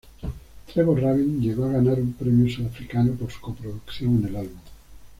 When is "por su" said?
3.13-3.39